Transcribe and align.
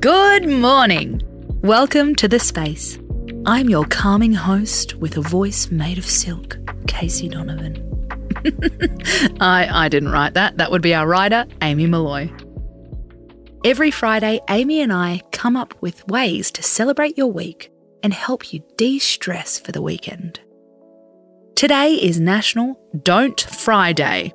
Good 0.00 0.48
morning. 0.48 1.20
Welcome 1.60 2.14
to 2.14 2.26
The 2.26 2.38
Space. 2.38 2.98
I'm 3.44 3.68
your 3.68 3.84
calming 3.84 4.32
host 4.32 4.94
with 4.94 5.18
a 5.18 5.20
voice 5.20 5.70
made 5.70 5.98
of 5.98 6.06
silk, 6.06 6.56
Casey 6.86 7.28
Donovan. 7.28 7.76
I, 9.42 9.68
I 9.70 9.90
didn't 9.90 10.08
write 10.08 10.32
that. 10.32 10.56
That 10.56 10.70
would 10.70 10.80
be 10.80 10.94
our 10.94 11.06
writer, 11.06 11.44
Amy 11.60 11.86
Molloy. 11.86 12.30
Every 13.62 13.90
Friday, 13.90 14.40
Amy 14.48 14.80
and 14.80 14.90
I 14.90 15.20
come 15.32 15.54
up 15.54 15.74
with 15.82 16.08
ways 16.08 16.50
to 16.52 16.62
celebrate 16.62 17.18
your 17.18 17.30
week 17.30 17.70
and 18.02 18.14
help 18.14 18.54
you 18.54 18.62
de 18.78 18.98
stress 18.98 19.58
for 19.58 19.70
the 19.70 19.82
weekend. 19.82 20.40
Today 21.56 21.92
is 21.92 22.18
National 22.18 22.80
Don't 23.02 23.38
Fry 23.38 23.92
Day. 23.92 24.32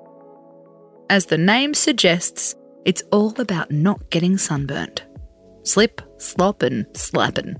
As 1.09 1.25
the 1.25 1.39
name 1.39 1.73
suggests, 1.73 2.54
it's 2.86 3.02
all 3.11 3.33
about 3.41 3.71
not 3.71 4.11
getting 4.11 4.38
sunburnt. 4.38 5.04
Slip, 5.65 6.01
slop, 6.18 6.61
and 6.61 6.86
slappin'. 6.93 7.57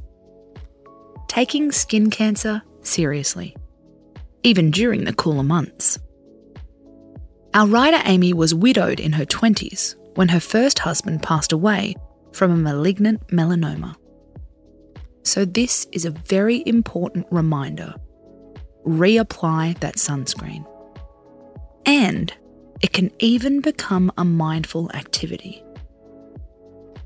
Taking 1.27 1.72
skin 1.72 2.09
cancer 2.09 2.62
seriously, 2.81 3.55
even 4.44 4.72
during 4.72 5.04
the 5.04 5.14
cooler 5.14 5.44
months. 5.44 6.00
Our 7.54 7.68
writer 7.68 8.02
Amy 8.05 8.31
was 8.34 8.54
widowed 8.54 9.00
in 9.00 9.14
her 9.14 9.26
20s 9.26 9.95
when 10.16 10.30
her 10.30 10.40
first 10.40 10.80
husband 10.80 11.23
passed 11.23 11.52
away 11.52 11.95
from 12.31 12.52
a 12.52 12.58
malignant 12.58 13.28
melanoma. 13.28 13.95
So, 15.23 15.44
this 15.44 15.88
is 15.92 16.06
a 16.06 16.12
very 16.12 16.64
important 16.66 17.26
reminder 17.31 17.95
reapply 18.86 19.80
that 19.80 19.95
sunscreen. 19.95 20.66
And 21.86 22.31
it 22.81 22.94
can 22.94 23.12
even 23.20 23.62
become 23.62 24.12
a 24.17 24.23
mindful 24.23 24.92
activity. 24.94 25.65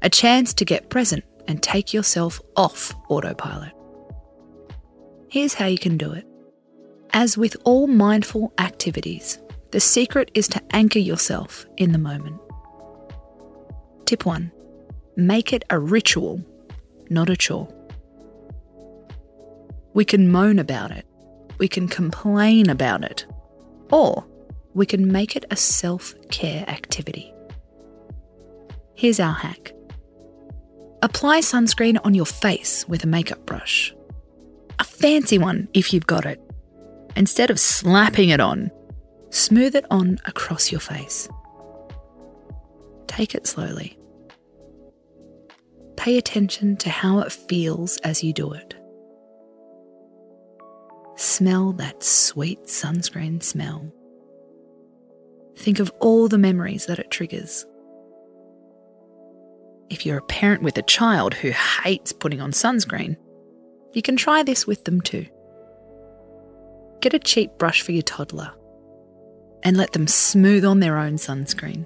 A 0.02 0.10
chance 0.10 0.54
to 0.54 0.66
get 0.66 0.90
present 0.90 1.24
and 1.48 1.62
take 1.62 1.94
yourself 1.94 2.40
off 2.56 2.94
autopilot. 3.10 3.74
Here's 5.30 5.56
how 5.56 5.66
you 5.66 5.78
can 5.78 5.98
do 5.98 6.12
it. 6.14 6.26
As 7.12 7.38
with 7.38 7.58
all 7.66 7.88
mindful 7.88 8.54
activities, 8.60 9.40
the 9.72 9.80
secret 9.80 10.32
is 10.34 10.48
to 10.50 10.62
anchor 10.72 11.00
yourself 11.00 11.66
in 11.78 11.92
the 11.92 11.98
moment. 11.98 12.40
Tip 14.06 14.26
1 14.26 14.52
Make 15.16 15.52
it 15.52 15.66
a 15.70 15.78
ritual, 15.78 16.42
not 17.10 17.30
a 17.30 17.36
chore. 17.36 17.68
We 19.94 20.06
can 20.06 20.32
moan 20.32 20.60
about 20.60 20.92
it, 20.92 21.06
we 21.58 21.68
can 21.68 21.88
complain 21.88 22.70
about 22.70 23.04
it, 23.04 23.26
or 23.92 24.26
we 24.74 24.86
can 24.86 25.12
make 25.12 25.36
it 25.36 25.46
a 25.52 25.56
self 25.56 26.14
care 26.30 26.64
activity. 26.70 27.34
Here's 28.96 29.20
our 29.20 29.34
hack 29.34 29.74
apply 31.02 31.40
sunscreen 31.40 32.00
on 32.04 32.14
your 32.14 32.26
face 32.26 32.88
with 32.88 33.04
a 33.04 33.08
makeup 33.08 33.46
brush. 33.46 33.94
A 34.80 34.84
fancy 34.84 35.38
one 35.38 35.68
if 35.74 35.94
you've 35.94 36.08
got 36.08 36.26
it. 36.26 36.42
Instead 37.16 37.50
of 37.50 37.60
slapping 37.60 38.30
it 38.30 38.40
on, 38.40 38.72
smooth 39.30 39.76
it 39.76 39.86
on 39.92 40.20
across 40.26 40.72
your 40.72 40.82
face. 40.82 41.28
Take 43.08 43.36
it 43.36 43.48
slowly. 43.48 43.98
Pay 45.98 46.18
attention 46.18 46.78
to 46.78 46.90
how 46.90 47.20
it 47.20 47.32
feels 47.32 47.98
as 47.98 48.24
you 48.24 48.32
do 48.32 48.54
it. 48.54 48.76
Smell 51.16 51.74
that 51.74 52.02
sweet 52.02 52.64
sunscreen 52.64 53.44
smell. 53.44 53.92
Think 55.58 55.80
of 55.80 55.92
all 56.00 56.30
the 56.30 56.38
memories 56.38 56.86
that 56.86 57.00
it 57.00 57.12
triggers. 57.12 57.66
If 59.90 60.06
you're 60.06 60.20
a 60.20 60.24
parent 60.24 60.62
with 60.62 60.78
a 60.78 60.84
child 60.84 61.34
who 61.34 61.52
hates 61.52 62.14
putting 62.14 62.42
on 62.42 62.52
sunscreen, 62.52 63.18
you 63.94 64.02
can 64.02 64.16
try 64.16 64.44
this 64.44 64.68
with 64.68 64.86
them 64.86 65.02
too. 65.02 65.26
Get 67.02 67.14
a 67.14 67.20
cheap 67.20 67.58
brush 67.58 67.82
for 67.82 67.92
your 67.92 68.04
toddler 68.04 68.52
and 69.64 69.76
let 69.76 69.94
them 69.94 70.08
smooth 70.08 70.64
on 70.64 70.80
their 70.80 70.98
own 70.98 71.14
sunscreen. 71.14 71.86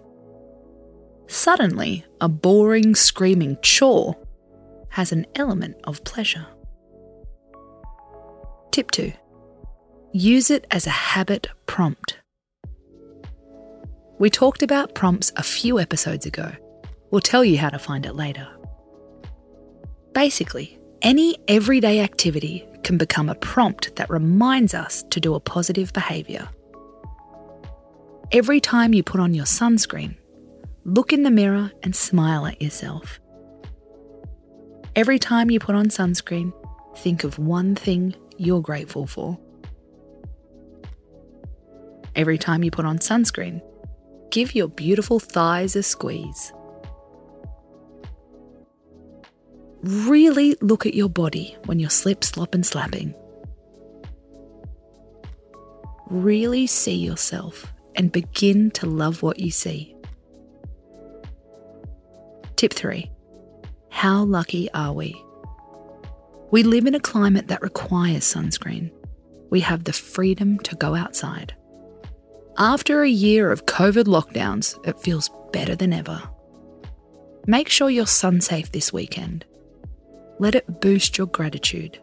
Suddenly, 1.28 2.06
a 2.20 2.28
boring, 2.28 2.94
screaming 2.94 3.58
chore 3.62 4.18
has 4.90 5.12
an 5.12 5.26
element 5.36 5.78
of 5.86 6.04
pleasure. 6.04 6.46
Tip 8.72 8.92
2 8.92 9.14
Use 10.12 10.52
it 10.52 10.68
as 10.70 10.86
a 10.86 10.92
habit 10.92 11.48
prompt. 11.66 12.20
We 14.20 14.30
talked 14.30 14.62
about 14.62 14.94
prompts 14.94 15.32
a 15.36 15.44
few 15.44 15.80
episodes 15.80 16.26
ago. 16.26 16.52
We'll 17.14 17.22
tell 17.22 17.46
you 17.46 17.60
how 17.60 17.70
to 17.70 17.78
find 17.78 18.08
it 18.08 18.16
later. 18.16 18.48
Basically, 20.16 20.80
any 21.04 21.38
everyday 21.48 22.00
activity 22.00 22.68
can 22.84 22.98
become 22.98 23.30
a 23.30 23.36
prompt 23.36 23.96
that 23.98 24.10
reminds 24.10 24.74
us 24.74 25.04
to 25.12 25.20
do 25.20 25.36
a 25.36 25.40
positive 25.40 25.94
behaviour. 25.94 26.50
Every 28.32 28.60
time 28.60 28.96
you 28.96 29.04
put 29.04 29.22
on 29.22 29.36
your 29.36 29.46
sunscreen, 29.46 30.16
look 30.86 31.14
in 31.14 31.22
the 31.22 31.30
mirror 31.30 31.72
and 31.84 31.96
smile 31.96 32.48
at 32.48 32.60
yourself. 32.60 33.20
Every 34.96 35.20
time 35.20 35.52
you 35.52 35.60
put 35.60 35.76
on 35.76 35.90
sunscreen, 35.90 36.52
think 36.98 37.24
of 37.24 37.38
one 37.38 37.76
thing 37.76 38.16
you're 38.38 38.64
grateful 38.64 39.06
for. 39.06 39.38
Every 42.16 42.40
time 42.40 42.64
you 42.64 42.72
put 42.72 42.86
on 42.86 42.98
sunscreen, 42.98 43.62
give 44.32 44.56
your 44.56 44.68
beautiful 44.68 45.20
thighs 45.20 45.76
a 45.76 45.84
squeeze. 45.84 46.52
Really 49.84 50.56
look 50.62 50.86
at 50.86 50.94
your 50.94 51.10
body 51.10 51.58
when 51.66 51.78
you're 51.78 51.90
slip, 51.90 52.24
slop, 52.24 52.56
and 52.56 52.66
slapping. 52.66 53.14
Really 56.10 56.68
see 56.68 56.96
yourself 56.96 57.74
and 57.96 58.10
begin 58.10 58.72
to 58.72 58.86
love 58.86 59.22
what 59.22 59.40
you 59.40 59.52
see. 59.52 59.94
Tip 62.56 62.74
3 62.74 63.12
How 63.90 64.24
lucky 64.24 64.72
are 64.72 64.94
we? 64.94 65.22
We 66.50 66.64
live 66.64 66.86
in 66.86 66.96
a 66.96 67.00
climate 67.02 67.50
that 67.50 67.62
requires 67.62 68.24
sunscreen. 68.24 68.90
We 69.50 69.60
have 69.60 69.84
the 69.84 69.92
freedom 69.92 70.60
to 70.60 70.78
go 70.78 70.96
outside. 70.96 71.54
After 72.58 73.02
a 73.02 73.10
year 73.10 73.52
of 73.52 73.66
COVID 73.66 74.06
lockdowns, 74.06 74.78
it 74.88 75.00
feels 75.00 75.30
better 75.52 75.76
than 75.76 75.92
ever. 75.92 76.22
Make 77.48 77.68
sure 77.68 77.90
you're 77.90 78.06
sun 78.08 78.40
safe 78.40 78.72
this 78.72 78.94
weekend. 78.94 79.46
Let 80.40 80.56
it 80.56 80.82
boost 80.82 81.18
your 81.18 81.28
gratitude. 81.28 82.00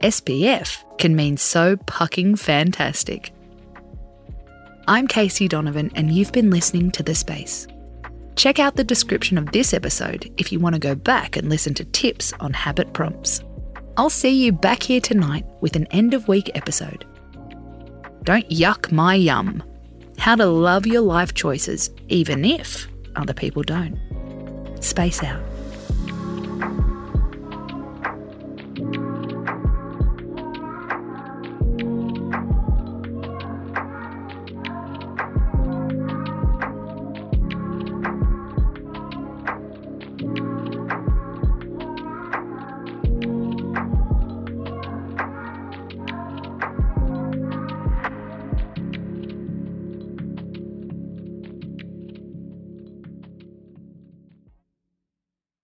SPF 0.00 0.82
can 0.98 1.14
mean 1.14 1.36
so 1.36 1.76
pucking 1.76 2.36
fantastic. 2.36 3.32
I'm 4.88 5.06
Casey 5.06 5.48
Donovan, 5.48 5.90
and 5.94 6.10
you've 6.10 6.32
been 6.32 6.50
listening 6.50 6.90
to 6.92 7.02
The 7.02 7.14
Space. 7.14 7.66
Check 8.36 8.58
out 8.58 8.76
the 8.76 8.84
description 8.84 9.36
of 9.36 9.52
this 9.52 9.74
episode 9.74 10.32
if 10.38 10.50
you 10.50 10.58
want 10.58 10.74
to 10.74 10.80
go 10.80 10.94
back 10.94 11.36
and 11.36 11.50
listen 11.50 11.74
to 11.74 11.84
tips 11.84 12.32
on 12.40 12.52
habit 12.54 12.92
prompts. 12.92 13.42
I'll 13.96 14.08
see 14.08 14.30
you 14.30 14.52
back 14.52 14.82
here 14.82 15.00
tonight 15.00 15.44
with 15.60 15.76
an 15.76 15.86
end 15.90 16.14
of 16.14 16.28
week 16.28 16.50
episode. 16.54 17.04
Don't 18.22 18.48
yuck 18.48 18.90
my 18.90 19.14
yum. 19.14 19.62
How 20.16 20.36
to 20.36 20.46
love 20.46 20.86
your 20.86 21.02
life 21.02 21.34
choices, 21.34 21.90
even 22.08 22.44
if 22.44 22.88
other 23.16 23.34
people 23.34 23.62
don't. 23.62 23.98
Space 24.80 25.22
out. 25.22 25.49